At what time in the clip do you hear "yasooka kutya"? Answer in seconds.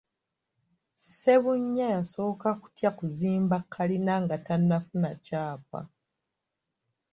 1.95-2.89